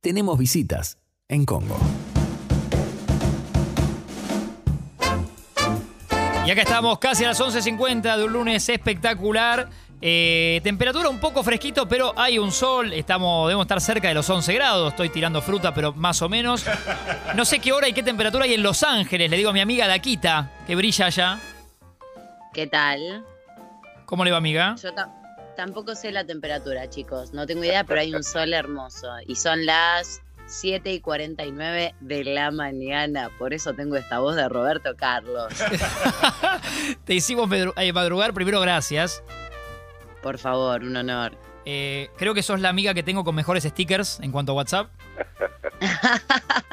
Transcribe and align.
tenemos 0.00 0.38
visitas 0.38 0.98
en 1.28 1.44
Congo. 1.44 1.76
Y 6.46 6.50
acá 6.50 6.62
estamos 6.62 6.98
casi 6.98 7.24
a 7.24 7.28
las 7.28 7.40
11.50 7.40 8.16
de 8.16 8.24
un 8.24 8.32
lunes 8.32 8.66
espectacular. 8.68 9.68
Eh, 10.00 10.60
temperatura 10.62 11.08
un 11.10 11.18
poco 11.18 11.42
fresquito, 11.42 11.86
pero 11.86 12.14
hay 12.16 12.38
un 12.38 12.52
sol. 12.52 12.92
Estamos, 12.94 13.48
debemos 13.48 13.64
estar 13.64 13.80
cerca 13.82 14.08
de 14.08 14.14
los 14.14 14.30
11 14.30 14.54
grados. 14.54 14.92
Estoy 14.92 15.10
tirando 15.10 15.42
fruta, 15.42 15.74
pero 15.74 15.92
más 15.92 16.22
o 16.22 16.28
menos. 16.30 16.64
No 17.34 17.44
sé 17.44 17.58
qué 17.58 17.72
hora 17.72 17.86
y 17.88 17.92
qué 17.92 18.02
temperatura 18.02 18.44
hay 18.44 18.54
en 18.54 18.62
Los 18.62 18.82
Ángeles. 18.82 19.28
Le 19.30 19.36
digo 19.36 19.50
a 19.50 19.52
mi 19.52 19.60
amiga 19.60 19.86
Daquita, 19.86 20.50
que 20.66 20.74
brilla 20.74 21.06
allá. 21.06 21.38
¿Qué 22.54 22.66
tal? 22.66 23.24
¿Cómo 24.06 24.24
le 24.24 24.30
va, 24.30 24.38
amiga? 24.38 24.74
Yo 24.82 24.94
ta- 24.94 25.12
tampoco 25.58 25.96
sé 25.96 26.12
la 26.12 26.24
temperatura, 26.24 26.88
chicos. 26.88 27.32
No 27.32 27.44
tengo 27.44 27.64
idea, 27.64 27.82
pero 27.82 28.00
hay 28.00 28.14
un 28.14 28.22
sol 28.22 28.54
hermoso. 28.54 29.08
Y 29.26 29.34
son 29.34 29.66
las 29.66 30.22
7 30.46 30.92
y 30.92 31.00
49 31.00 31.96
de 31.98 32.24
la 32.24 32.52
mañana. 32.52 33.28
Por 33.40 33.52
eso 33.52 33.74
tengo 33.74 33.96
esta 33.96 34.20
voz 34.20 34.36
de 34.36 34.48
Roberto 34.48 34.94
Carlos. 34.96 35.52
Te 37.04 37.12
hicimos 37.12 37.50
eh, 37.76 37.92
madrugar. 37.92 38.32
Primero, 38.34 38.60
gracias. 38.60 39.24
Por 40.22 40.38
favor, 40.38 40.84
un 40.84 40.96
honor. 40.96 41.36
Eh, 41.64 42.08
creo 42.16 42.34
que 42.34 42.44
sos 42.44 42.60
la 42.60 42.68
amiga 42.68 42.94
que 42.94 43.02
tengo 43.02 43.24
con 43.24 43.34
mejores 43.34 43.64
stickers 43.64 44.20
en 44.20 44.30
cuanto 44.30 44.52
a 44.52 44.54
WhatsApp. 44.54 44.92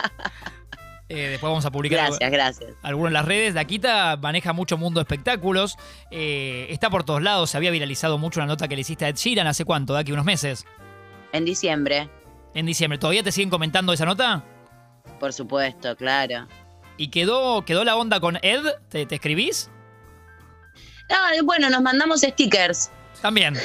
Eh, 1.15 1.29
después 1.29 1.49
vamos 1.49 1.65
a 1.65 1.71
publicar 1.71 1.99
algo- 1.99 2.17
Gracias, 2.19 2.31
gracias. 2.31 2.75
alguno 2.83 3.07
en 3.07 3.13
las 3.13 3.25
redes. 3.25 3.53
Daquita 3.53 4.17
maneja 4.17 4.51
mucho 4.53 4.77
mundo 4.77 4.99
de 4.99 5.03
espectáculos. 5.03 5.77
Eh, 6.11 6.67
está 6.69 6.89
por 6.89 7.03
todos 7.05 7.21
lados. 7.21 7.49
Se 7.51 7.57
había 7.57 7.71
viralizado 7.71 8.17
mucho 8.17 8.39
una 8.41 8.47
nota 8.47 8.67
que 8.67 8.75
le 8.75 8.81
hiciste 8.81 9.05
a 9.05 9.09
Ed 9.09 9.15
Sheeran 9.15 9.47
hace 9.47 9.63
cuánto, 9.63 9.93
Daqui 9.93 10.11
unos 10.11 10.25
meses. 10.25 10.65
En 11.31 11.45
diciembre, 11.45 12.09
En 12.53 12.65
diciembre. 12.65 12.97
¿Todavía 12.99 13.23
te 13.23 13.31
siguen 13.31 13.49
comentando 13.49 13.93
esa 13.93 14.05
nota? 14.05 14.43
por 15.19 15.31
supuesto, 15.31 15.95
claro. 15.95 16.47
¿Y 16.97 17.07
quedó, 17.09 17.63
quedó 17.63 17.83
la 17.85 17.95
onda 17.95 18.19
con 18.19 18.37
Ed? 18.41 18.61
¿Te, 18.89 19.05
te 19.05 19.15
escribís? 19.15 19.69
No, 21.09 21.43
bueno, 21.45 21.69
nos 21.69 21.81
mandamos 21.81 22.21
stickers. 22.21 22.91
También. 23.21 23.55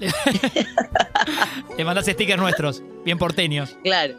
Le 1.76 1.84
mandás 1.84 2.06
stickers 2.06 2.40
nuestros, 2.40 2.82
bien 3.04 3.18
porteños. 3.18 3.76
Claro. 3.82 4.14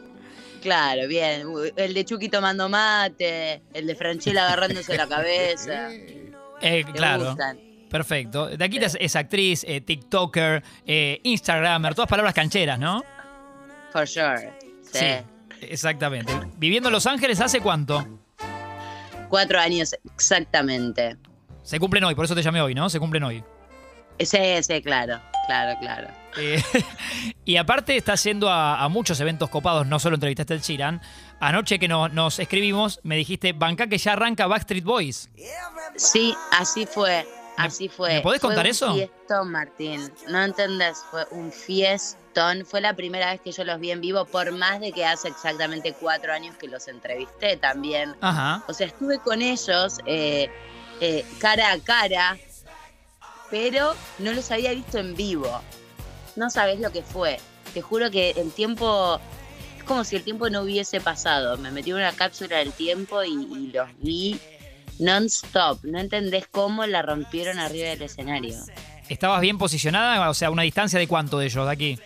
Claro, 0.64 1.10
bien. 1.10 1.46
El 1.76 1.94
de 1.94 2.06
Chucky 2.06 2.30
tomando 2.30 2.70
mate, 2.70 3.62
el 3.74 3.86
de 3.86 3.96
Franchella 3.96 4.46
agarrándose 4.46 4.98
la 4.98 5.08
cabeza. 5.08 5.90
Eh, 6.66 6.86
claro. 6.94 7.32
gustan. 7.32 7.60
Perfecto. 7.90 8.48
Daquita 8.56 8.86
es, 8.86 8.98
es 8.98 9.18
actriz, 9.18 9.66
eh, 9.68 9.82
TikToker, 9.82 10.64
eh, 10.86 11.20
Instagramer, 11.24 11.94
todas 11.94 12.10
palabras 12.10 12.34
cancheras, 12.34 12.80
¿no? 12.80 13.04
For 13.92 14.08
sure. 14.08 14.54
Sí. 14.82 15.06
Exactamente. 15.60 16.32
¿Viviendo 16.56 16.88
en 16.88 16.94
Los 16.94 17.06
Ángeles 17.06 17.42
hace 17.42 17.60
cuánto? 17.60 18.08
Cuatro 19.28 19.60
años 19.60 19.94
exactamente. 20.16 21.18
Se 21.64 21.78
cumplen 21.82 22.06
hoy, 22.06 22.16
por 22.16 22.24
eso 22.24 22.34
te 22.34 22.42
llamé 22.42 22.62
hoy, 22.62 22.74
¿no? 22.74 22.90
Se 22.90 22.98
cumplen 22.98 23.24
hoy. 23.24 23.44
Sí, 24.20 24.38
sí, 24.62 24.82
claro, 24.82 25.20
claro, 25.48 25.80
claro. 25.80 26.08
Eh, 26.38 26.62
y 27.46 27.58
aparte 27.58 27.96
estás 27.98 28.24
yendo 28.24 28.50
a, 28.50 28.84
a 28.84 28.90
muchos 28.90 29.20
eventos 29.20 29.50
copados, 29.50 29.86
no 29.88 30.00
solo 30.00 30.16
entrevistaste 30.16 30.54
al 30.54 30.62
Chiran. 30.62 31.02
Anoche 31.40 31.78
que 31.80 31.88
no- 31.88 32.08
nos 32.10 32.40
escribimos, 32.40 33.00
me 33.04 33.16
dijiste, 33.18 33.54
banca 33.54 33.88
que 33.88 33.98
ya 33.98 34.14
arranca 34.14 34.48
Backstreet 34.48 34.84
Boys. 34.84 35.30
Sí, 35.98 36.36
así 36.52 36.86
fue, 36.86 37.28
así 37.58 37.90
fue. 37.90 38.16
me 38.16 38.22
podés 38.22 38.40
Fue 38.42 38.50
contar 38.50 38.66
un 38.66 38.72
eso? 38.72 38.94
fiestón, 38.94 39.52
Martín. 39.52 40.12
No 40.30 40.42
entendés, 40.44 40.98
fue 41.12 41.26
un 41.32 41.52
fiestón. 41.52 42.66
Fue 42.66 42.82
la 42.82 42.96
primera 42.96 43.32
vez 43.32 43.42
que 43.42 43.52
yo 43.52 43.64
los 43.64 43.80
vi 43.80 43.92
en 43.92 44.02
vivo, 44.02 44.26
por 44.26 44.52
más 44.54 44.80
de 44.80 44.92
que 44.92 45.06
hace 45.06 45.28
exactamente 45.28 45.94
cuatro 45.94 46.34
años 46.34 46.56
que 46.56 46.68
los 46.68 46.88
entrevisté 46.88 47.58
también. 47.58 48.16
Ajá. 48.22 48.64
O 48.68 48.74
sea, 48.74 48.88
estuve 48.88 49.20
con 49.20 49.42
ellos 49.42 50.00
eh, 50.08 50.50
eh, 51.02 51.26
cara 51.40 51.72
a 51.74 51.80
cara, 51.80 52.38
pero 53.54 53.94
no 54.18 54.34
los 54.34 54.50
había 54.50 54.72
visto 54.74 54.98
en 54.98 55.16
vivo. 55.16 55.62
No 56.36 56.50
sabes 56.50 56.80
lo 56.80 56.92
que 56.92 57.04
fue. 57.04 57.40
Te 57.76 57.82
juro 57.84 58.10
que 58.10 58.32
el 58.32 58.52
tiempo 58.52 59.20
es 59.78 59.84
como 59.84 60.04
si 60.04 60.16
el 60.16 60.24
tiempo 60.24 60.50
no 60.50 60.62
hubiese 60.64 61.00
pasado. 61.00 61.56
Me 61.60 61.70
metí 61.70 61.92
en 61.92 61.98
una 61.98 62.14
cápsula 62.14 62.58
del 62.58 62.72
tiempo 62.72 63.24
y, 63.24 63.30
y 63.30 63.72
los 63.72 63.88
vi 64.00 64.40
non-stop. 64.98 65.84
No 65.84 66.00
entendés 66.00 66.48
cómo 66.50 66.88
la 66.88 67.04
rompieron 67.04 67.60
arriba 67.60 67.90
del 67.90 68.02
escenario. 68.02 68.56
¿Estabas 69.08 69.40
bien 69.42 69.60
posicionada? 69.60 70.28
O 70.32 70.34
sea, 70.34 70.50
¿una 70.50 70.64
distancia 70.64 70.98
de 70.98 71.08
cuánto 71.08 71.38
de 71.38 71.46
ellos 71.46 71.68
de 71.68 71.72
aquí? 71.72 72.00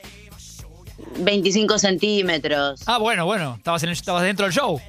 25 1.19 1.79
centímetros. 1.79 2.81
Ah, 2.87 2.97
bueno, 2.97 3.25
bueno. 3.25 3.55
Estabas, 3.57 3.83
en 3.83 3.89
el- 3.89 3.93
estabas 3.93 4.23
dentro 4.23 4.45
del 4.47 4.53
show. 4.53 4.81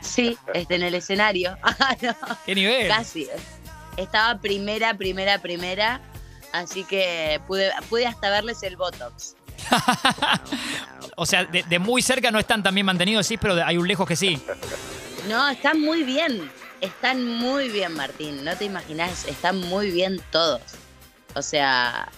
Sí, 0.00 0.38
este, 0.54 0.76
en 0.76 0.84
el 0.84 0.94
escenario. 0.94 1.58
Ah, 1.62 1.94
no. 2.00 2.14
¿Qué 2.46 2.54
nivel? 2.54 2.88
Casi. 2.88 3.26
Estaba 3.96 4.38
primera, 4.40 4.94
primera, 4.94 5.38
primera. 5.38 6.00
Así 6.52 6.84
que 6.84 7.40
pude, 7.46 7.70
pude 7.88 8.06
hasta 8.06 8.30
verles 8.30 8.62
el 8.62 8.76
Botox. 8.76 9.34
O 11.16 11.26
sea, 11.26 11.44
de, 11.44 11.62
de 11.64 11.78
muy 11.78 12.00
cerca 12.00 12.30
no 12.30 12.38
están 12.38 12.62
tan 12.62 12.74
bien 12.74 12.86
mantenidos, 12.86 13.26
sí, 13.26 13.36
pero 13.36 13.54
de- 13.54 13.62
hay 13.62 13.76
un 13.76 13.86
lejos 13.86 14.06
que 14.08 14.16
sí. 14.16 14.42
No, 15.28 15.48
están 15.50 15.80
muy 15.80 16.02
bien. 16.04 16.50
Están 16.80 17.24
muy 17.36 17.68
bien, 17.68 17.92
Martín. 17.94 18.44
No 18.44 18.56
te 18.56 18.64
imaginas, 18.64 19.26
están 19.26 19.58
muy 19.58 19.90
bien 19.90 20.20
todos. 20.30 20.62
O 21.34 21.42
sea, 21.42 22.08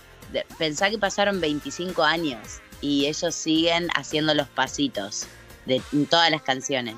pensá 0.58 0.90
que 0.90 0.98
pasaron 0.98 1.40
25 1.40 2.02
años 2.04 2.60
y 2.80 3.06
ellos 3.06 3.34
siguen 3.34 3.88
haciendo 3.94 4.32
los 4.32 4.48
pasitos 4.48 5.26
de 5.66 5.82
en 5.92 6.06
todas 6.06 6.30
las 6.30 6.42
canciones. 6.42 6.96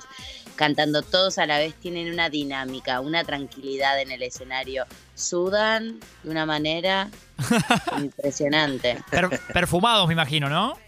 Cantando 0.56 1.02
todos 1.02 1.38
a 1.38 1.46
la 1.46 1.58
vez, 1.58 1.74
tienen 1.74 2.10
una 2.12 2.30
dinámica, 2.30 3.00
una 3.00 3.22
tranquilidad 3.24 4.00
en 4.00 4.10
el 4.10 4.22
escenario. 4.22 4.86
Sudan 5.14 6.00
de 6.22 6.30
una 6.30 6.46
manera 6.46 7.10
impresionante. 7.98 9.02
Per- 9.10 9.40
perfumados, 9.52 10.06
me 10.06 10.14
imagino, 10.14 10.48
¿no? 10.48 10.78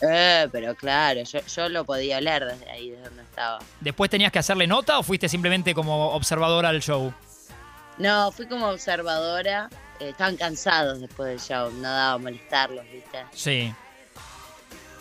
Eh, 0.00 0.46
pero 0.52 0.74
claro, 0.74 1.22
yo, 1.22 1.40
yo 1.46 1.68
lo 1.68 1.84
podía 1.84 2.18
oler 2.18 2.44
desde 2.44 2.70
ahí, 2.70 2.90
desde 2.90 3.04
donde 3.04 3.22
estaba. 3.22 3.58
¿Después 3.80 4.10
tenías 4.10 4.30
que 4.30 4.38
hacerle 4.38 4.66
nota 4.66 4.98
o 4.98 5.02
fuiste 5.02 5.28
simplemente 5.28 5.74
como 5.74 6.10
observadora 6.10 6.68
al 6.68 6.82
show? 6.82 7.12
No, 7.98 8.30
fui 8.30 8.46
como 8.46 8.68
observadora. 8.68 9.70
Eh, 9.98 10.10
estaban 10.10 10.36
cansados 10.36 11.00
después 11.00 11.28
del 11.30 11.40
show, 11.40 11.72
no 11.72 11.82
daba 11.90 12.18
molestarlos, 12.18 12.84
¿viste? 12.92 13.24
Sí. 13.32 13.72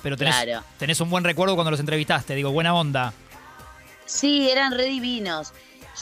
Pero 0.01 0.15
tenés, 0.15 0.35
Claro. 0.35 0.63
tenés 0.77 1.01
un 1.01 1.09
buen 1.09 1.23
recuerdo 1.23 1.55
cuando 1.55 1.71
los 1.71 1.79
entrevistaste, 1.79 2.33
digo, 2.35 2.51
buena 2.51 2.73
onda. 2.73 3.11
Sí, 4.05 4.49
eran 4.49 4.71
re 4.71 4.85
divinos. 4.85 5.53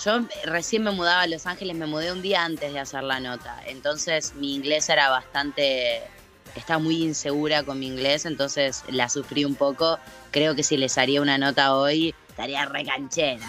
Yo 0.04 0.22
recién 0.46 0.84
me 0.84 0.92
mudaba 0.92 1.22
a 1.22 1.28
Los 1.28 1.46
Ángeles, 1.46 1.76
me 1.76 1.86
mudé 1.86 2.12
un 2.12 2.22
día 2.22 2.44
antes 2.44 2.74
de 2.74 2.80
hacer 2.80 3.04
la 3.04 3.20
nota. 3.20 3.62
Entonces 3.68 4.34
mi 4.36 4.56
inglés 4.56 4.90
era 4.90 5.10
bastante. 5.10 6.02
Estaba 6.56 6.80
muy 6.80 7.04
insegura 7.04 7.64
con 7.64 7.80
mi 7.80 7.88
inglés, 7.88 8.26
entonces 8.26 8.84
la 8.90 9.10
sufrí 9.10 9.46
un 9.46 9.56
poco. 9.56 10.00
Creo 10.32 10.56
que 10.56 10.64
si 10.64 10.78
les 10.78 10.98
haría 10.98 11.22
una 11.22 11.38
nota 11.38 11.76
hoy, 11.76 12.14
estaría 12.34 12.66
re 12.66 12.84
canchera. 12.84 13.48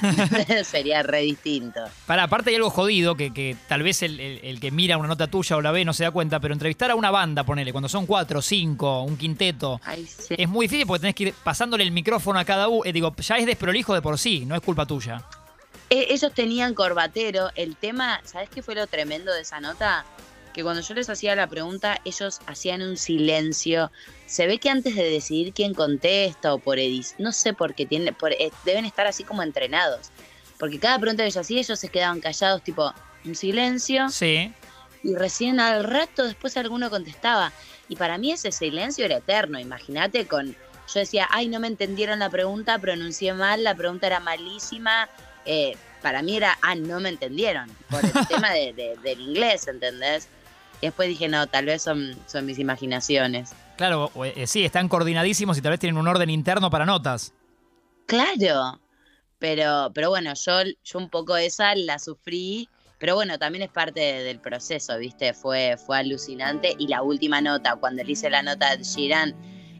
Sería 0.64 1.02
re 1.02 1.20
distinto. 1.22 1.80
Para, 2.06 2.24
aparte 2.24 2.50
hay 2.50 2.56
algo 2.56 2.70
jodido 2.70 3.14
que, 3.16 3.32
que 3.32 3.56
tal 3.68 3.82
vez 3.82 4.02
el, 4.02 4.20
el- 4.20 4.40
el 4.44 4.60
que 4.60 4.70
mira 4.70 4.98
una 4.98 5.08
nota 5.08 5.26
tuya 5.26 5.56
o 5.56 5.62
la 5.62 5.72
ve 5.72 5.84
no 5.84 5.92
se 5.94 6.04
da 6.04 6.10
cuenta, 6.10 6.38
pero 6.38 6.52
entrevistar 6.54 6.90
a 6.90 6.94
una 6.94 7.10
banda, 7.10 7.44
ponele, 7.44 7.72
cuando 7.72 7.88
son 7.88 8.06
cuatro, 8.06 8.42
cinco, 8.42 9.02
un 9.02 9.16
quinteto, 9.16 9.80
Ay, 9.84 10.06
sí. 10.06 10.34
es 10.36 10.48
muy 10.48 10.66
difícil 10.66 10.86
porque 10.86 11.00
tenés 11.00 11.14
que 11.14 11.22
ir 11.24 11.34
pasándole 11.42 11.82
el 11.84 11.90
micrófono 11.92 12.38
a 12.38 12.44
cada 12.44 12.68
uno. 12.68 12.82
digo, 12.92 13.14
ya 13.16 13.36
es 13.38 13.46
desprolijo 13.46 13.94
de 13.94 14.02
por 14.02 14.18
sí, 14.18 14.44
no 14.46 14.54
es 14.54 14.60
culpa 14.60 14.84
tuya. 14.86 15.22
E- 15.90 16.06
Ellos 16.10 16.32
tenían 16.34 16.74
corbatero. 16.74 17.50
El 17.56 17.76
tema, 17.76 18.20
¿sabes 18.24 18.48
qué 18.48 18.62
fue 18.62 18.74
lo 18.74 18.86
tremendo 18.86 19.32
de 19.32 19.42
esa 19.42 19.60
nota? 19.60 20.04
Que 20.54 20.62
cuando 20.62 20.80
yo 20.82 20.94
les 20.94 21.10
hacía 21.10 21.34
la 21.34 21.48
pregunta, 21.48 22.00
ellos 22.04 22.40
hacían 22.46 22.80
un 22.80 22.96
silencio. 22.96 23.90
Se 24.26 24.46
ve 24.46 24.58
que 24.58 24.70
antes 24.70 24.94
de 24.94 25.02
decidir 25.02 25.52
quién 25.52 25.74
contesta 25.74 26.54
o 26.54 26.58
por 26.58 26.78
edición, 26.78 27.16
no 27.22 27.32
sé 27.32 27.52
por 27.54 27.74
qué 27.74 27.84
tienen, 27.86 28.14
por, 28.14 28.32
eh, 28.32 28.50
deben 28.64 28.84
estar 28.84 29.06
así 29.06 29.24
como 29.24 29.42
entrenados. 29.42 30.10
Porque 30.58 30.78
cada 30.78 30.98
pregunta 31.00 31.24
que 31.24 31.30
yo 31.30 31.40
hacía, 31.40 31.58
ellos 31.60 31.78
se 31.78 31.88
quedaban 31.88 32.20
callados, 32.20 32.62
tipo, 32.62 32.94
un 33.24 33.34
silencio, 33.34 34.08
Sí. 34.10 34.52
y 35.02 35.14
recién 35.16 35.58
al 35.58 35.82
rato 35.82 36.24
después 36.24 36.56
alguno 36.56 36.88
contestaba. 36.88 37.52
Y 37.88 37.96
para 37.96 38.16
mí 38.16 38.30
ese 38.32 38.52
silencio 38.52 39.04
era 39.04 39.16
eterno. 39.18 39.58
Imagínate 39.58 40.26
con. 40.26 40.52
Yo 40.92 41.00
decía, 41.00 41.26
ay, 41.30 41.48
no 41.48 41.58
me 41.60 41.66
entendieron 41.66 42.20
la 42.20 42.30
pregunta, 42.30 42.78
pronuncié 42.78 43.32
mal, 43.34 43.64
la 43.64 43.74
pregunta 43.74 44.06
era 44.06 44.20
malísima. 44.20 45.08
Eh, 45.46 45.76
para 46.00 46.22
mí 46.22 46.36
era, 46.36 46.56
ah, 46.62 46.74
no 46.76 47.00
me 47.00 47.08
entendieron. 47.08 47.70
Por 47.90 48.04
el 48.04 48.12
tema 48.28 48.52
de- 48.52 48.72
de- 48.72 48.96
del 49.02 49.20
inglés, 49.20 49.66
¿entendés? 49.66 50.28
Y 50.84 50.88
después 50.88 51.08
dije, 51.08 51.28
no, 51.28 51.46
tal 51.46 51.64
vez 51.64 51.80
son, 51.80 52.14
son 52.26 52.44
mis 52.44 52.58
imaginaciones. 52.58 53.54
Claro, 53.78 54.10
eh, 54.22 54.46
sí, 54.46 54.66
están 54.66 54.86
coordinadísimos 54.86 55.56
y 55.56 55.62
tal 55.62 55.70
vez 55.70 55.80
tienen 55.80 55.96
un 55.96 56.06
orden 56.06 56.28
interno 56.28 56.68
para 56.68 56.84
notas. 56.84 57.32
Claro. 58.04 58.78
Pero, 59.38 59.90
pero 59.94 60.10
bueno, 60.10 60.34
yo, 60.34 60.52
yo 60.84 60.98
un 60.98 61.08
poco 61.08 61.38
esa 61.38 61.74
la 61.74 61.98
sufrí. 61.98 62.68
Pero 62.98 63.14
bueno, 63.14 63.38
también 63.38 63.62
es 63.62 63.70
parte 63.70 63.98
de- 63.98 64.24
del 64.24 64.40
proceso, 64.40 64.98
¿viste? 64.98 65.32
Fue, 65.32 65.78
fue 65.78 65.96
alucinante. 65.96 66.74
Y 66.78 66.88
la 66.88 67.00
última 67.00 67.40
nota, 67.40 67.76
cuando 67.76 68.04
le 68.04 68.12
hice 68.12 68.28
la 68.28 68.42
nota 68.42 68.76
de 68.76 68.84
Girán, 68.84 69.34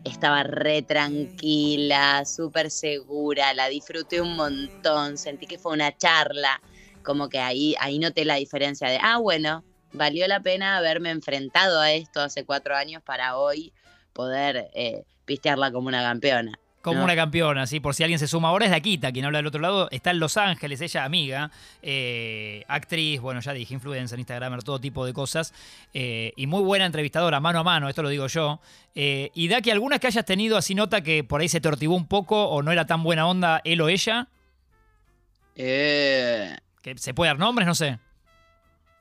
estaba 0.04 0.42
re 0.42 0.80
tranquila, 0.80 2.24
súper 2.24 2.70
segura, 2.70 3.52
la 3.52 3.68
disfruté 3.68 4.22
un 4.22 4.36
montón, 4.36 5.18
sentí 5.18 5.46
que 5.46 5.58
fue 5.58 5.72
una 5.74 5.94
charla, 5.98 6.62
como 7.02 7.28
que 7.28 7.40
ahí, 7.40 7.74
ahí 7.78 7.98
noté 7.98 8.24
la 8.24 8.36
diferencia 8.36 8.88
de, 8.88 8.98
ah, 9.02 9.18
bueno, 9.18 9.64
valió 9.94 10.28
la 10.28 10.40
pena 10.40 10.76
haberme 10.76 11.10
enfrentado 11.10 11.80
a 11.80 11.92
esto 11.92 12.20
hace 12.20 12.44
cuatro 12.44 12.76
años 12.76 13.02
para 13.02 13.36
hoy 13.36 13.72
poder 14.12 14.68
eh, 14.74 15.04
pistearla 15.24 15.72
como 15.72 15.88
una 15.88 16.02
campeona. 16.02 16.52
Como 16.82 16.98
¿no? 16.98 17.04
una 17.04 17.16
campeona, 17.16 17.66
sí. 17.66 17.80
Por 17.80 17.94
si 17.94 18.02
alguien 18.02 18.18
se 18.18 18.28
suma 18.28 18.48
ahora, 18.48 18.66
es 18.66 18.70
Daquita, 18.70 19.10
quien 19.10 19.24
habla 19.24 19.38
del 19.38 19.46
otro 19.46 19.58
lado. 19.58 19.88
Está 19.90 20.10
en 20.10 20.20
Los 20.20 20.36
Ángeles, 20.36 20.82
ella 20.82 21.04
amiga, 21.04 21.50
eh, 21.80 22.62
actriz, 22.68 23.22
bueno, 23.22 23.40
ya 23.40 23.54
dije, 23.54 23.72
influencer, 23.72 24.18
Instagramer, 24.18 24.62
todo 24.62 24.78
tipo 24.78 25.06
de 25.06 25.14
cosas. 25.14 25.54
eh, 25.94 26.34
y 26.36 26.46
muy 26.46 26.62
buena 26.62 26.84
entrevistadora, 26.84 27.40
mano 27.40 27.60
a 27.60 27.64
mano, 27.64 27.88
esto 27.88 28.02
lo 28.02 28.10
digo 28.10 28.26
yo. 28.26 28.60
Eh, 28.94 29.30
y 29.32 29.48
Daki, 29.48 29.70
¿algunas 29.70 29.98
que 29.98 30.08
hayas 30.08 30.26
tenido 30.26 30.58
así 30.58 30.74
nota 30.74 31.00
que 31.00 31.24
por 31.24 31.40
ahí 31.40 31.48
se 31.48 31.62
tortibó 31.62 31.96
un 31.96 32.06
poco 32.06 32.48
o 32.50 32.62
no 32.62 32.70
era 32.70 32.84
tan 32.84 33.02
buena 33.02 33.26
onda 33.26 33.62
él 33.64 33.80
o 33.80 33.88
ella? 33.88 34.28
Eh, 35.56 36.54
Que 36.82 36.98
se 36.98 37.14
puede 37.14 37.30
dar 37.30 37.38
nombres, 37.38 37.66
no 37.66 37.74
sé. 37.74 37.98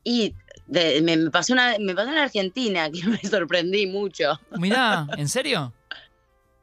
Y 0.04 0.34
de- 0.68 1.02
me, 1.02 1.18
me 1.18 1.30
pasó 1.32 1.54
una, 1.54 1.76
me 1.80 1.94
pasó 1.96 2.10
en 2.12 2.18
Argentina, 2.18 2.90
que 2.92 3.04
me 3.08 3.18
sorprendí 3.20 3.88
mucho. 3.88 4.40
Mirá, 4.58 5.08
¿en 5.18 5.28
serio? 5.30 5.74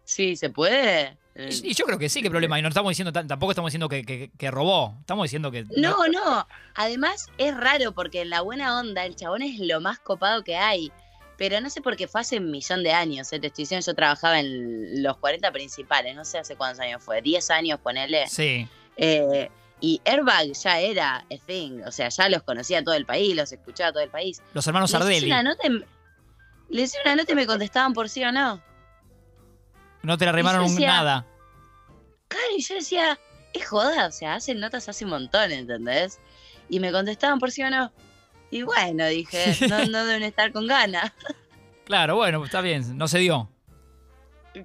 Sí, 0.04 0.36
¿se 0.36 0.50
puede? 0.50 1.16
Y 1.36 1.70
y 1.70 1.74
yo 1.74 1.84
creo 1.86 1.98
que 1.98 2.08
sí, 2.08 2.20
qué 2.22 2.28
problema. 2.30 2.58
Y 2.58 2.62
no 2.62 2.68
estamos 2.68 2.90
diciendo, 2.90 3.12
tampoco 3.12 3.52
estamos 3.52 3.70
diciendo 3.70 3.88
que, 3.88 4.04
que- 4.04 4.30
que 4.36 4.50
robó. 4.50 4.96
Estamos 5.00 5.24
diciendo 5.24 5.50
que. 5.50 5.64
No, 5.76 6.06
no. 6.08 6.46
Además 6.74 7.28
es 7.38 7.56
raro 7.56 7.92
porque 7.92 8.22
en 8.22 8.30
la 8.30 8.40
buena 8.42 8.78
onda 8.78 9.06
el 9.06 9.14
chabón 9.16 9.42
es 9.42 9.58
lo 9.60 9.80
más 9.80 9.98
copado 10.00 10.42
que 10.44 10.56
hay. 10.56 10.90
Pero 11.38 11.58
no 11.62 11.70
sé 11.70 11.80
por 11.80 11.96
qué 11.96 12.06
fue 12.08 12.20
hace 12.20 12.36
un 12.38 12.50
millón 12.50 12.82
de 12.82 12.92
años. 12.92 13.32
¿eh? 13.32 13.38
Te 13.40 13.46
estoy 13.46 13.62
diciendo, 13.62 13.86
yo 13.86 13.94
trabajaba 13.94 14.40
en 14.40 15.02
los 15.02 15.16
40 15.18 15.50
principales. 15.52 16.14
No 16.14 16.24
sé 16.26 16.36
hace 16.38 16.56
cuántos 16.56 16.80
años 16.80 17.02
fue. 17.02 17.22
10 17.22 17.50
años, 17.50 17.80
ponele. 17.80 18.26
Sí. 18.26 18.68
Eh, 18.98 19.48
y 19.80 20.00
Airbag 20.04 20.52
ya 20.52 20.78
era 20.80 21.16
a 21.16 21.36
thing. 21.46 21.80
O 21.86 21.92
sea, 21.92 22.08
ya 22.08 22.28
los 22.28 22.42
conocía 22.42 22.82
todo 22.84 22.94
el 22.94 23.06
país, 23.06 23.34
los 23.34 23.50
escuchaba 23.52 23.92
todo 23.92 24.02
el 24.02 24.10
país. 24.10 24.42
Los 24.54 24.66
hermanos 24.66 24.90
y- 24.90 24.96
les 26.68 26.90
hice 26.90 26.98
una 27.04 27.16
nota 27.16 27.32
y 27.32 27.34
me 27.34 27.46
contestaban 27.46 27.92
por 27.94 28.08
sí 28.08 28.22
o 28.24 28.30
no. 28.32 28.62
No 30.02 30.16
te 30.18 30.24
la 30.26 30.32
remaron 30.32 30.66
decía- 30.68 30.86
nada. 30.86 31.26
Claro, 32.28 32.44
y 32.56 32.62
yo 32.62 32.74
decía, 32.76 33.18
es 33.52 33.66
joda, 33.66 34.06
o 34.06 34.12
sea, 34.12 34.34
hacen 34.36 34.60
notas 34.60 34.88
hace 34.88 35.04
un 35.04 35.10
montón, 35.10 35.50
¿entendés? 35.50 36.20
Y 36.68 36.78
me 36.78 36.92
contestaban 36.92 37.38
por 37.40 37.50
sí 37.50 37.62
o 37.62 37.70
no. 37.70 37.92
Y 38.52 38.62
bueno, 38.62 39.06
dije, 39.06 39.56
no, 39.68 39.84
no 39.86 40.04
deben 40.04 40.22
estar 40.22 40.52
con 40.52 40.66
ganas. 40.66 41.12
Claro, 41.84 42.16
bueno, 42.16 42.44
está 42.44 42.60
bien. 42.60 42.96
No 42.96 43.08
se 43.08 43.18
dio. 43.18 43.50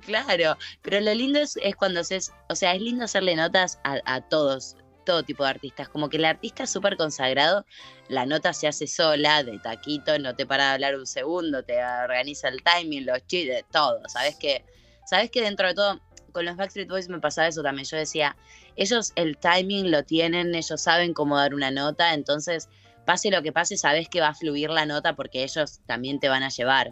claro, 0.05 0.57
pero 0.81 0.99
lo 1.01 1.13
lindo 1.13 1.39
es, 1.39 1.57
es 1.61 1.75
cuando 1.75 1.99
haces, 2.01 2.31
o 2.49 2.55
sea, 2.55 2.73
es 2.75 2.81
lindo 2.81 3.05
hacerle 3.05 3.35
notas 3.35 3.79
a, 3.83 3.97
a 4.05 4.21
todos, 4.21 4.75
todo 5.05 5.23
tipo 5.23 5.43
de 5.43 5.51
artistas. 5.51 5.87
Como 5.89 6.09
que 6.09 6.17
el 6.17 6.25
artista 6.25 6.63
es 6.63 6.71
súper 6.71 6.97
consagrado, 6.97 7.65
la 8.09 8.25
nota 8.25 8.51
se 8.53 8.67
hace 8.67 8.87
sola, 8.87 9.43
de 9.43 9.59
taquito, 9.59 10.17
no 10.19 10.35
te 10.35 10.45
para 10.45 10.65
de 10.69 10.73
hablar 10.73 10.95
un 10.95 11.05
segundo, 11.07 11.63
te 11.63 11.83
organiza 11.83 12.49
el 12.49 12.61
timing, 12.63 13.05
los 13.05 13.25
chistes, 13.27 13.63
todo. 13.71 14.01
Sabes 14.09 14.35
que, 14.35 14.65
sabes 15.05 15.31
que 15.31 15.41
dentro 15.41 15.67
de 15.67 15.75
todo, 15.75 16.01
con 16.33 16.43
los 16.43 16.57
Backstreet 16.57 16.89
Boys 16.89 17.07
me 17.07 17.19
pasaba 17.19 17.47
eso 17.47 17.61
también. 17.63 17.87
Yo 17.89 17.95
decía, 17.97 18.35
ellos 18.75 19.13
el 19.15 19.37
timing 19.37 19.91
lo 19.91 20.03
tienen, 20.03 20.53
ellos 20.53 20.81
saben 20.81 21.13
cómo 21.13 21.37
dar 21.37 21.53
una 21.53 21.71
nota, 21.71 22.13
entonces 22.13 22.67
pase 23.05 23.29
lo 23.31 23.41
que 23.43 23.51
pase, 23.53 23.77
sabes 23.77 24.09
que 24.09 24.19
va 24.19 24.29
a 24.29 24.33
fluir 24.35 24.69
la 24.71 24.85
nota 24.85 25.15
porque 25.15 25.43
ellos 25.43 25.79
también 25.85 26.19
te 26.19 26.27
van 26.27 26.43
a 26.43 26.49
llevar. 26.49 26.91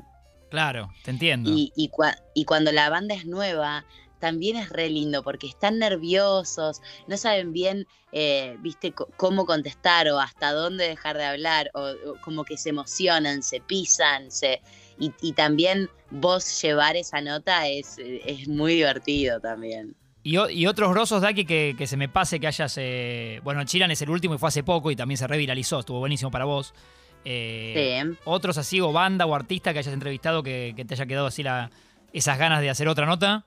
Claro, 0.50 0.92
te 1.04 1.09
entiendo. 1.09 1.50
Y, 1.50 1.74
y, 1.75 1.89
cua- 1.89 2.21
y 2.36 2.45
cuando 2.45 2.71
la 2.71 2.88
banda 2.89 3.16
es 3.16 3.25
nueva, 3.25 3.86
también 4.23 4.55
es 4.55 4.69
re 4.69 4.89
lindo 4.89 5.21
porque 5.21 5.47
están 5.47 5.79
nerviosos, 5.79 6.81
no 7.07 7.17
saben 7.17 7.51
bien, 7.51 7.85
eh, 8.13 8.55
viste, 8.61 8.93
cómo 9.17 9.45
contestar 9.45 10.07
o 10.07 10.17
hasta 10.17 10.53
dónde 10.53 10.87
dejar 10.87 11.17
de 11.17 11.25
hablar, 11.25 11.69
o, 11.73 11.81
o 11.81 12.21
como 12.21 12.45
que 12.45 12.55
se 12.57 12.69
emocionan, 12.69 13.43
se 13.43 13.59
pisan, 13.59 14.31
se... 14.31 14.61
Y, 14.97 15.11
y 15.21 15.33
también 15.33 15.89
vos 16.09 16.61
llevar 16.61 16.95
esa 16.95 17.19
nota 17.19 17.67
es, 17.67 17.97
es 17.99 18.47
muy 18.47 18.75
divertido 18.75 19.41
también. 19.41 19.95
Y, 20.23 20.37
y 20.51 20.67
otros 20.67 20.89
grosos, 20.91 21.21
Daki, 21.21 21.43
que, 21.43 21.75
que 21.77 21.85
se 21.85 21.97
me 21.97 22.07
pase 22.07 22.39
que 22.39 22.47
hayas. 22.47 22.75
eh, 22.77 23.41
bueno, 23.43 23.65
Chiran 23.65 23.91
es 23.91 24.01
el 24.01 24.09
último 24.09 24.35
y 24.35 24.37
fue 24.37 24.47
hace 24.47 24.63
poco 24.63 24.89
y 24.89 24.95
también 24.95 25.17
se 25.17 25.27
reviralizó. 25.27 25.79
Estuvo 25.79 25.99
buenísimo 25.99 26.31
para 26.31 26.45
vos. 26.45 26.73
Eh, 27.25 28.03
Sí. 28.05 28.17
Otros 28.23 28.57
así, 28.57 28.79
o 28.79 28.93
banda 28.93 29.25
o 29.25 29.35
artista 29.35 29.73
que 29.73 29.79
hayas 29.79 29.93
entrevistado 29.93 30.43
que, 30.43 30.73
que 30.77 30.85
te 30.85 30.93
haya 30.93 31.05
quedado 31.05 31.27
así 31.27 31.43
la, 31.43 31.71
esas 32.13 32.37
ganas 32.37 32.61
de 32.61 32.69
hacer 32.69 32.87
otra 32.87 33.05
nota. 33.05 33.43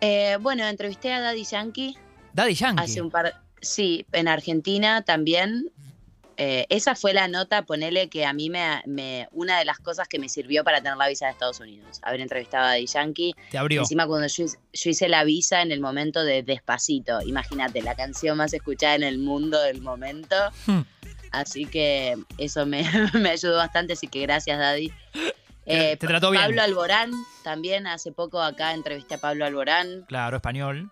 Eh, 0.00 0.38
bueno, 0.40 0.66
entrevisté 0.66 1.12
a 1.12 1.20
Daddy 1.20 1.44
Yankee 1.44 1.96
Daddy 2.32 2.54
Yankee. 2.54 2.82
hace 2.82 3.00
un 3.02 3.10
par... 3.10 3.34
Sí, 3.60 4.06
en 4.12 4.26
Argentina 4.28 5.02
también. 5.02 5.70
Eh, 6.38 6.64
esa 6.70 6.94
fue 6.94 7.12
la 7.12 7.28
nota, 7.28 7.66
ponele 7.66 8.08
que 8.08 8.24
a 8.24 8.32
mí 8.32 8.48
me, 8.48 8.80
me- 8.86 9.28
Una 9.32 9.58
de 9.58 9.66
las 9.66 9.78
cosas 9.78 10.08
que 10.08 10.18
me 10.18 10.30
sirvió 10.30 10.64
para 10.64 10.78
tener 10.80 10.96
la 10.96 11.06
visa 11.08 11.26
de 11.26 11.32
Estados 11.32 11.60
Unidos. 11.60 11.98
Haber 12.02 12.22
entrevistado 12.22 12.64
a 12.64 12.68
Daddy 12.68 12.86
Yankee. 12.86 13.34
Te 13.50 13.58
abrió. 13.58 13.82
Encima 13.82 14.06
cuando 14.06 14.26
yo, 14.28 14.44
hice- 14.44 14.58
yo 14.72 14.90
hice 14.90 15.08
la 15.10 15.24
visa 15.24 15.60
en 15.60 15.70
el 15.72 15.80
momento 15.80 16.24
de 16.24 16.42
Despacito. 16.42 17.20
Imagínate, 17.20 17.82
la 17.82 17.94
canción 17.94 18.38
más 18.38 18.54
escuchada 18.54 18.94
en 18.94 19.02
el 19.02 19.18
mundo 19.18 19.60
del 19.60 19.82
momento. 19.82 20.34
Hmm. 20.66 20.80
Así 21.32 21.66
que 21.66 22.16
eso 22.38 22.64
me, 22.64 22.82
me 23.20 23.28
ayudó 23.28 23.56
bastante, 23.56 23.92
así 23.92 24.08
que 24.08 24.22
gracias, 24.22 24.58
Daddy. 24.58 24.90
Eh, 25.72 25.96
te 25.96 26.06
trató 26.06 26.30
bien. 26.30 26.42
Pablo 26.42 26.62
Alborán, 26.62 27.10
también 27.44 27.86
hace 27.86 28.12
poco 28.12 28.40
acá 28.42 28.72
entrevisté 28.74 29.14
a 29.14 29.18
Pablo 29.18 29.44
Alborán 29.46 30.04
Claro, 30.08 30.36
español. 30.36 30.90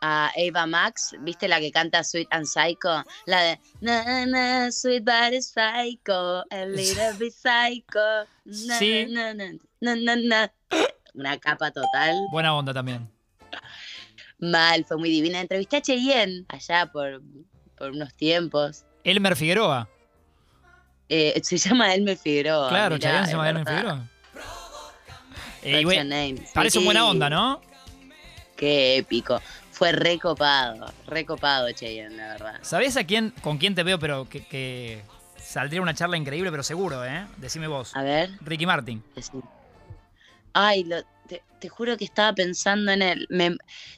a 0.00 0.32
Ava 0.36 0.66
Max, 0.66 1.14
¿viste 1.20 1.46
la 1.46 1.60
que 1.60 1.70
canta 1.70 2.02
Sweet 2.02 2.26
and 2.32 2.46
Psycho? 2.46 3.04
La 3.26 3.40
de 3.42 3.60
na, 3.80 4.26
na, 4.26 4.72
Sweet 4.72 5.04
but 5.04 5.32
it's 5.32 5.52
psycho, 5.52 6.42
a 6.50 6.64
little 6.66 7.12
bit 7.18 7.32
psycho. 7.32 8.26
Na, 8.44 8.78
Sí. 8.78 9.06
na, 9.08 9.32
na, 9.34 9.52
na, 9.80 9.94
na, 9.94 10.16
na. 10.16 10.52
Una 11.14 11.38
capa 11.38 11.70
total. 11.70 12.16
Buena 12.32 12.54
onda 12.56 12.72
también. 12.74 13.08
Mal, 14.38 14.84
fue 14.84 14.96
muy 14.96 15.10
divina. 15.10 15.40
Entrevisté 15.40 15.76
a 15.76 15.82
Cheyenne 15.82 16.44
allá 16.48 16.86
por, 16.86 17.22
por 17.76 17.90
unos 17.90 18.12
tiempos. 18.14 18.84
Elmer 19.04 19.36
Figueroa. 19.36 19.88
Eh, 21.08 21.40
se 21.42 21.58
llama 21.58 21.94
Elmer 21.94 22.16
Figueroa. 22.16 22.68
claro, 22.68 22.94
mirá, 22.96 23.08
Chayanne 23.10 23.26
se 23.26 23.32
llama 23.32 23.44
verdad. 23.52 23.64
Figueroa. 23.66 24.08
Eh, 25.64 26.44
parece 26.54 26.78
un 26.78 26.84
buena 26.84 27.06
onda, 27.06 27.30
¿no? 27.30 27.60
Qué 28.56 28.96
épico. 28.96 29.40
Fue 29.70 29.92
recopado, 29.92 30.92
recopado 31.06 31.70
Cheyenne, 31.72 32.16
la 32.16 32.28
verdad. 32.28 32.58
¿Sabés 32.62 32.96
a 32.96 33.04
quién, 33.04 33.32
con 33.42 33.58
quién 33.58 33.74
te 33.74 33.82
veo, 33.82 33.98
pero 33.98 34.28
que, 34.28 34.44
que 34.46 35.02
saldría 35.36 35.80
una 35.82 35.94
charla 35.94 36.16
increíble, 36.16 36.50
pero 36.50 36.62
seguro, 36.62 37.04
¿eh? 37.04 37.26
Decime 37.38 37.66
vos. 37.68 37.94
A 37.96 38.02
ver. 38.02 38.30
Ricky 38.42 38.66
Martin. 38.66 39.02
Ay, 40.52 40.84
lo- 40.84 41.02
te, 41.26 41.42
te 41.60 41.68
juro 41.68 41.96
que 41.96 42.04
estaba 42.04 42.32
pensando 42.34 42.92
en 42.92 43.02
él. 43.02 43.26
Me, 43.30 43.56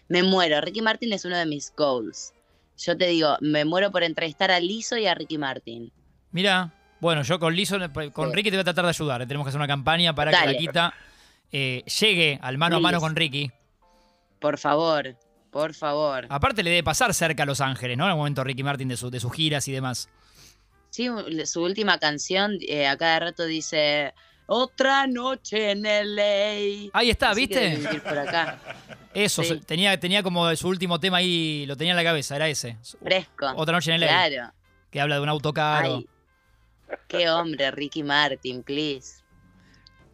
me 0.09 0.23
muero. 0.23 0.61
Ricky 0.61 0.81
Martin 0.83 1.13
es 1.13 1.25
uno 1.25 1.37
de 1.37 1.47
mis 1.47 1.73
goals. 1.77 2.33
Yo 2.79 2.97
te 2.97 3.07
digo, 3.07 3.37
me 3.41 3.65
muero 3.65 3.91
por 3.91 4.03
entrevistar 4.03 4.51
a 4.51 4.61
Lizo 4.61 4.97
y 4.97 5.07
a 5.07 5.15
Ricky 5.15 5.39
Martin. 5.39 5.93
Mira, 6.31 6.73
bueno, 7.05 7.23
yo 7.23 7.39
con 7.39 7.55
Lizo, 7.55 7.77
con 8.13 8.31
Sí. 8.31 8.35
Ricky 8.35 8.51
te 8.51 8.57
voy 8.57 8.63
a 8.63 8.65
tratar 8.65 8.85
de 8.85 8.89
ayudar. 8.91 9.23
¿eh? 9.23 9.27
Tenemos 9.27 9.45
que 9.45 9.51
hacer 9.51 9.59
una 9.61 9.69
campaña 9.69 10.15
para 10.15 10.31
que 10.31 10.37
Dale. 10.39 10.53
la 10.55 10.59
quita 10.59 10.95
eh, 11.53 11.85
llegue 12.01 12.39
al 12.43 12.59
mano 12.59 12.77
a 12.77 12.81
mano 12.81 12.99
con 13.01 13.15
Ricky. 13.15 13.51
Por 14.41 14.59
favor, 14.59 15.15
por 15.51 15.75
favor. 15.75 16.27
Aparte 16.29 16.63
le 16.63 16.71
debe 16.71 16.83
pasar 16.83 17.13
cerca 17.15 17.45
a 17.45 17.47
Los 17.47 17.61
Ángeles, 17.61 17.97
¿no? 17.97 18.05
En 18.05 18.11
el 18.11 18.17
momento 18.17 18.43
Ricky 18.43 18.63
Martin 18.63 18.89
de, 18.89 18.97
su- 18.97 19.11
de 19.11 19.21
sus 19.21 19.33
giras 19.33 19.69
y 19.69 19.73
demás. 19.73 20.09
Sí, 20.91 21.09
su 21.45 21.63
última 21.63 21.99
canción 21.99 22.57
eh, 22.69 22.87
a 22.87 22.97
cada 22.97 23.19
rato 23.21 23.45
dice 23.45 24.15
Otra 24.47 25.07
noche 25.07 25.71
en 25.73 25.83
LA. 25.83 26.91
Ahí 26.93 27.11
está, 27.11 27.31
Así 27.31 27.47
¿viste? 27.47 27.79
por 28.01 28.19
acá. 28.19 28.59
Eso, 29.15 29.43
Sí. 29.43 29.61
tenía, 29.67 29.99
tenía 30.01 30.23
como 30.23 30.55
su 30.57 30.69
último 30.69 30.99
tema 31.01 31.19
ahí, 31.19 31.67
lo 31.67 31.77
tenía 31.77 31.93
en 31.93 31.97
la 31.97 32.03
cabeza, 32.05 32.35
era 32.37 32.49
ese. 32.49 32.77
Fresco. 33.03 33.47
Otra 33.57 33.75
noche 33.75 33.95
en 33.95 34.03
el 34.03 34.09
Claro. 34.09 34.53
que 34.91 35.01
habla 35.01 35.15
de 35.17 35.21
un 35.21 35.29
auto 35.29 35.53
caro. 35.53 35.97
Ay, 35.99 36.07
qué 37.09 37.29
hombre, 37.31 37.71
Ricky 37.71 38.03
Martin, 38.03 38.63
please. 38.63 39.23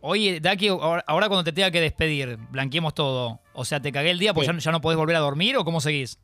Oye, 0.02 0.40
Daki, 0.40 0.68
ahora 0.68 1.04
cuando 1.06 1.44
te 1.44 1.52
tenga 1.52 1.70
que 1.70 1.80
despedir, 1.80 2.36
blanqueemos 2.50 2.94
todo. 2.94 3.40
O 3.52 3.64
sea, 3.64 3.80
¿te 3.80 3.92
cagué 3.92 4.10
el 4.10 4.18
día 4.18 4.32
porque 4.32 4.48
Sí. 4.48 4.52
ya, 4.54 4.58
ya 4.58 4.72
no 4.72 4.80
podés 4.80 4.96
volver 4.96 5.16
a 5.16 5.20
dormir 5.20 5.56
o 5.56 5.64
cómo 5.64 5.80
seguís? 5.80 6.18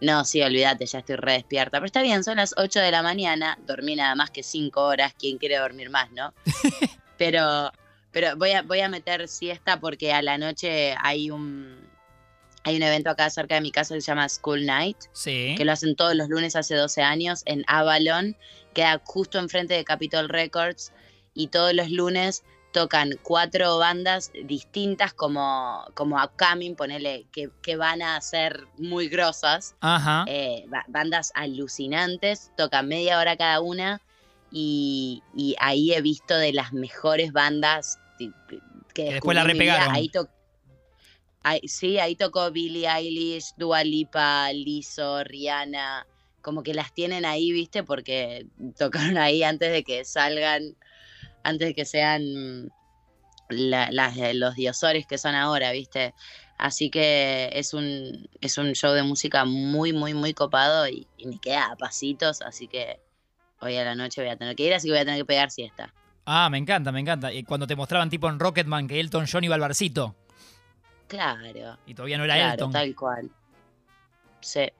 No, 0.00 0.24
sí, 0.24 0.42
olvídate, 0.42 0.86
ya 0.86 0.98
estoy 1.00 1.16
re 1.16 1.32
despierta. 1.32 1.78
Pero 1.78 1.86
está 1.86 2.02
bien, 2.02 2.22
son 2.22 2.36
las 2.36 2.54
8 2.56 2.80
de 2.80 2.90
la 2.90 3.02
mañana, 3.02 3.58
dormí 3.66 3.96
nada 3.96 4.14
más 4.14 4.30
que 4.30 4.42
5 4.42 4.80
horas, 4.82 5.14
¿quién 5.18 5.38
quiere 5.38 5.56
dormir 5.56 5.90
más, 5.90 6.10
no? 6.12 6.32
pero 7.18 7.70
pero 8.12 8.36
voy, 8.36 8.52
a, 8.52 8.62
voy 8.62 8.78
a 8.80 8.88
meter 8.88 9.26
siesta 9.26 9.80
porque 9.80 10.12
a 10.12 10.22
la 10.22 10.38
noche 10.38 10.94
hay 11.00 11.32
un, 11.32 11.76
hay 12.64 12.76
un 12.76 12.82
evento 12.82 13.10
acá 13.10 13.28
cerca 13.30 13.54
de 13.56 13.60
mi 13.60 13.70
casa 13.70 13.94
que 13.94 14.00
se 14.00 14.06
llama 14.06 14.28
School 14.28 14.64
Night, 14.66 14.96
Sí. 15.12 15.54
que 15.56 15.64
lo 15.64 15.72
hacen 15.72 15.94
todos 15.96 16.14
los 16.14 16.28
lunes 16.28 16.56
hace 16.56 16.74
12 16.74 17.02
años 17.02 17.42
en 17.46 17.64
Avalon, 17.66 18.36
queda 18.72 19.00
justo 19.04 19.38
enfrente 19.38 19.74
de 19.74 19.84
Capitol 19.84 20.28
Records 20.28 20.92
y 21.34 21.48
todos 21.48 21.74
los 21.74 21.90
lunes 21.90 22.42
tocan 22.72 23.12
cuatro 23.22 23.78
bandas 23.78 24.32
distintas 24.46 25.14
como, 25.14 25.84
como 25.94 26.16
Upcoming, 26.20 26.74
ponele, 26.74 27.26
que, 27.30 27.48
que 27.62 27.76
van 27.76 28.02
a 28.02 28.20
ser 28.20 28.66
muy 28.78 29.06
grosas. 29.08 29.76
Ajá. 29.80 30.24
Eh, 30.26 30.64
ba- 30.68 30.84
bandas 30.88 31.30
alucinantes, 31.36 32.50
tocan 32.56 32.88
media 32.88 33.18
hora 33.20 33.36
cada 33.36 33.60
una 33.60 34.00
y, 34.50 35.22
y 35.36 35.54
ahí 35.60 35.92
he 35.92 36.00
visto 36.00 36.36
de 36.36 36.52
las 36.52 36.72
mejores 36.72 37.32
bandas 37.32 37.98
ti- 38.18 38.32
que, 38.92 39.12
después 39.14 39.34
la 39.36 39.44
repegaron. 39.44 39.94
Ahí 39.94 40.08
to- 40.08 40.28
sí, 41.66 41.98
ahí 41.98 42.16
tocó 42.16 42.50
Billie 42.50 42.88
Eilish, 42.88 43.54
Dua 43.56 43.84
Lipa, 43.84 44.52
Lizzo, 44.52 45.22
Rihanna, 45.24 46.06
como 46.40 46.62
que 46.62 46.74
las 46.74 46.92
tienen 46.94 47.24
ahí, 47.24 47.52
viste, 47.52 47.82
porque 47.82 48.46
tocaron 48.78 49.18
ahí 49.18 49.42
antes 49.42 49.72
de 49.72 49.82
que 49.82 50.04
salgan, 50.04 50.76
antes 51.42 51.68
de 51.68 51.74
que 51.74 51.84
sean 51.84 52.70
los 53.48 54.54
diosores 54.54 55.06
que 55.06 55.18
son 55.18 55.34
ahora, 55.34 55.72
viste. 55.72 56.14
Así 56.56 56.88
que 56.88 57.50
es 57.52 57.74
un, 57.74 58.28
es 58.40 58.58
un 58.58 58.72
show 58.72 58.92
de 58.92 59.02
música 59.02 59.44
muy, 59.44 59.92
muy, 59.92 60.14
muy 60.14 60.34
copado 60.34 60.88
y, 60.88 61.08
y 61.16 61.26
me 61.26 61.38
queda 61.40 61.72
a 61.72 61.76
pasitos, 61.76 62.42
así 62.42 62.68
que 62.68 63.00
hoy 63.60 63.76
a 63.76 63.84
la 63.84 63.94
noche 63.94 64.22
voy 64.22 64.30
a 64.30 64.36
tener 64.36 64.54
que 64.54 64.64
ir, 64.64 64.74
así 64.74 64.88
que 64.88 64.92
voy 64.92 65.00
a 65.00 65.04
tener 65.04 65.20
que 65.20 65.24
pegar 65.24 65.50
siesta. 65.50 65.92
Ah, 66.26 66.48
me 66.48 66.56
encanta, 66.56 66.90
me 66.90 67.00
encanta. 67.00 67.32
Y 67.32 67.42
cuando 67.42 67.66
te 67.66 67.76
mostraban 67.76 68.08
tipo 68.08 68.30
en 68.30 68.38
Rocketman 68.38 68.88
que 68.88 68.98
Elton 69.00 69.26
John 69.30 69.44
iba 69.44 69.56
al 69.56 69.60
barcito 69.60 70.14
Claro, 71.14 71.78
y 71.86 71.94
todavía 71.94 72.18
no 72.18 72.24
era 72.24 72.34
claro, 72.34 72.52
Elton. 72.54 72.72
tal 72.72 72.94
cual. 72.96 73.30
Sí. 74.40 74.70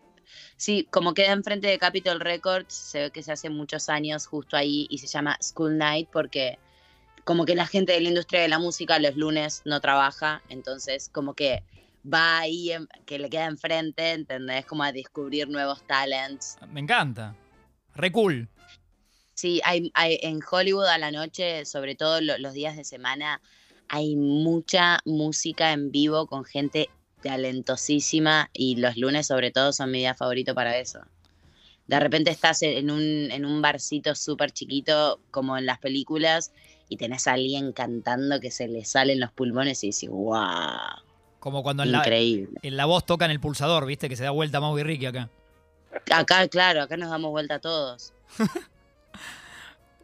Sí, 0.57 0.89
como 0.91 1.15
queda 1.15 1.33
enfrente 1.33 1.69
de 1.69 1.79
Capitol 1.79 2.19
Records, 2.21 2.75
se 2.75 3.01
ve 3.03 3.11
que 3.11 3.23
se 3.23 3.31
hace 3.33 3.51
muchos 3.51 3.89
años 3.89 4.27
justo 4.27 4.57
ahí 4.57 4.87
y 4.91 4.99
se 4.99 5.07
llama 5.07 5.37
School 5.41 5.79
Night 5.79 6.09
porque 6.13 6.59
como 7.25 7.45
que 7.45 7.55
la 7.55 7.67
gente 7.67 7.93
de 7.93 8.01
la 8.01 8.09
industria 8.09 8.41
de 8.43 8.49
la 8.49 8.59
música 8.59 8.99
los 8.99 9.17
lunes 9.17 9.63
no 9.65 9.81
trabaja, 9.81 10.43
entonces 10.49 11.09
como 11.13 11.35
que 11.35 11.63
va 12.13 12.41
ahí, 12.41 12.73
en- 12.73 12.89
que 13.07 13.19
le 13.19 13.31
queda 13.31 13.47
enfrente, 13.47 14.13
¿entendés? 14.13 14.67
Como 14.67 14.83
a 14.83 14.93
descubrir 14.93 15.49
nuevos 15.49 15.87
talents. 15.87 16.57
Me 16.69 16.81
encanta. 16.81 17.35
Re 17.95 18.11
cool. 18.13 18.49
Sí, 19.35 19.61
hay, 19.65 19.91
hay- 19.95 20.19
en 20.23 20.41
Hollywood 20.49 20.87
a 20.87 20.99
la 20.99 21.11
noche, 21.11 21.65
sobre 21.65 21.95
todo 21.95 22.21
lo- 22.21 22.39
los 22.39 22.53
días 22.53 22.77
de 22.77 22.85
semana, 22.85 23.41
hay 23.89 24.17
mucha 24.17 25.01
música 25.05 25.73
en 25.73 25.91
vivo 25.91 26.27
con 26.27 26.45
gente 26.45 26.89
talentosísima 27.23 28.51
y 28.53 28.77
los 28.77 28.97
lunes 28.97 29.27
sobre 29.27 29.51
todo 29.51 29.73
son 29.73 29.91
mi 29.91 29.99
día 29.99 30.15
favorito 30.15 30.55
para 30.55 30.79
eso. 30.79 31.01
De 31.87 32.01
repente 32.01 32.31
estás 32.31 32.63
en 32.63 32.91
un, 32.91 33.03
en 33.03 33.45
un 33.45 33.61
barcito 33.61 34.15
súper 34.15 34.51
chiquito 34.53 35.21
como 35.31 35.57
en 35.59 35.67
las 35.67 35.79
películas 35.79 36.53
y 36.89 36.97
tenés 36.97 37.27
a 37.27 37.33
alguien 37.33 37.73
cantando 37.73 38.41
que 38.41 38.51
se 38.51 38.69
le 38.69 38.85
salen 38.85 39.21
los 39.21 39.33
pulmones 39.33 39.83
y 39.85 39.89
dices, 39.89 40.09
wow, 40.11 40.39
Como 41.41 41.63
cuando 41.63 41.83
en 41.83 41.93
la, 41.93 41.99
increíble. 41.99 42.59
en 42.63 42.77
la 42.77 42.87
voz 42.87 43.05
tocan 43.05 43.31
el 43.31 43.41
pulsador, 43.41 43.87
viste, 43.87 44.09
que 44.09 44.17
se 44.17 44.25
da 44.25 44.31
vuelta 44.31 44.61
Mau 44.61 44.79
y 44.79 44.83
Ricky 44.83 45.07
acá. 45.07 45.29
Acá, 46.11 46.49
claro, 46.49 46.83
acá 46.83 46.97
nos 46.97 47.11
damos 47.11 47.31
vuelta 47.31 47.59
todos. 47.59 48.13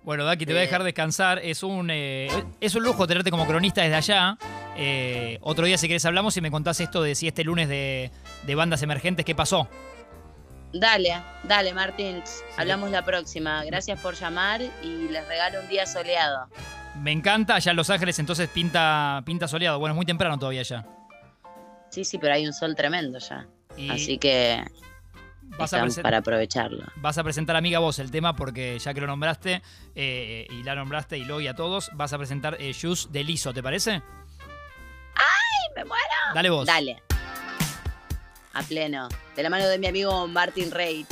Bueno, 0.02 0.24
Daki, 0.24 0.46
te 0.46 0.52
voy 0.52 0.60
a 0.60 0.62
Eh. 0.62 0.66
dejar 0.66 0.82
descansar. 0.82 1.38
Es 1.42 1.62
un, 1.62 1.90
eh, 1.90 2.28
es 2.60 2.74
un 2.74 2.82
lujo 2.82 3.06
tenerte 3.06 3.30
como 3.30 3.46
cronista 3.46 3.82
desde 3.82 3.96
allá. 3.96 4.38
Eh, 4.76 5.38
otro 5.42 5.66
día, 5.66 5.76
si 5.76 5.88
querés, 5.88 6.04
hablamos 6.06 6.36
y 6.36 6.40
me 6.40 6.50
contás 6.50 6.80
esto 6.80 7.02
de 7.02 7.14
si 7.14 7.28
este 7.28 7.44
lunes 7.44 7.68
de, 7.68 8.10
de 8.46 8.54
bandas 8.54 8.82
emergentes, 8.82 9.26
¿qué 9.26 9.34
pasó? 9.34 9.68
Dale, 10.72 11.20
dale, 11.44 11.74
Martín. 11.74 12.22
Hablamos 12.56 12.90
la 12.90 13.04
próxima. 13.04 13.62
Gracias 13.64 14.00
por 14.00 14.14
llamar 14.14 14.62
y 14.82 15.08
les 15.08 15.26
regalo 15.28 15.60
un 15.60 15.68
día 15.68 15.84
soleado. 15.84 16.46
Me 16.96 17.12
encanta, 17.12 17.56
allá 17.56 17.70
en 17.70 17.76
Los 17.76 17.90
Ángeles 17.90 18.18
entonces 18.18 18.48
pinta, 18.48 19.22
pinta 19.26 19.48
soleado. 19.48 19.78
Bueno, 19.78 19.94
es 19.94 19.96
muy 19.96 20.06
temprano 20.06 20.38
todavía 20.38 20.62
ya. 20.62 20.86
Sí, 21.90 22.04
sí, 22.04 22.18
pero 22.18 22.34
hay 22.34 22.46
un 22.46 22.52
sol 22.52 22.74
tremendo 22.74 23.18
ya. 23.18 23.46
Y 23.76 23.90
Así 23.90 24.18
que 24.18 24.62
vas, 25.58 25.74
a 25.74 26.02
para 26.02 26.18
aprovecharlo. 26.18 26.84
vas 26.96 27.18
a 27.18 27.24
presentar, 27.24 27.56
amiga, 27.56 27.78
vos 27.78 27.98
el 27.98 28.10
tema 28.10 28.36
porque 28.36 28.78
ya 28.78 28.94
que 28.94 29.00
lo 29.00 29.06
nombraste 29.06 29.62
eh, 29.94 30.46
y 30.50 30.62
la 30.62 30.74
nombraste 30.74 31.18
y 31.18 31.24
lo 31.24 31.40
y 31.40 31.48
a 31.48 31.54
todos, 31.54 31.90
vas 31.94 32.12
a 32.12 32.18
presentar 32.18 32.56
eh, 32.60 32.72
Juice 32.78 33.08
de 33.10 33.24
Liso, 33.24 33.52
¿te 33.52 33.62
parece? 33.62 34.02
¡Ay, 35.14 35.74
me 35.76 35.84
muero! 35.84 36.04
Dale 36.34 36.50
vos. 36.50 36.66
Dale. 36.66 37.02
A 38.52 38.62
pleno. 38.62 39.08
De 39.36 39.42
la 39.42 39.50
mano 39.50 39.66
de 39.66 39.78
mi 39.78 39.86
amigo 39.86 40.26
Martin 40.26 40.70
Rage. 40.70 41.06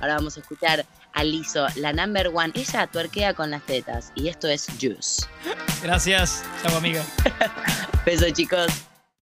Ahora 0.00 0.14
vamos 0.14 0.36
a 0.36 0.40
escuchar 0.40 0.84
a 1.12 1.24
Lizo, 1.24 1.66
la 1.76 1.92
number 1.92 2.30
one. 2.32 2.52
Ella 2.54 2.86
tuerquea 2.86 3.34
con 3.34 3.50
las 3.50 3.62
tetas. 3.62 4.12
Y 4.14 4.28
esto 4.28 4.48
es 4.48 4.66
Juice. 4.80 5.26
Gracias. 5.82 6.44
Chao, 6.62 6.76
amiga. 6.76 7.04
Beso, 8.06 8.30
chicos. 8.30 8.87